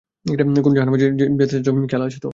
কোন 0.59 0.71
জাহান্নামে 0.75 0.99
যেতে 1.19 1.45
চাচ্ছো 1.51 1.71
খেয়াল 1.83 2.03
আছে 2.07 2.19
তো? 2.19 2.29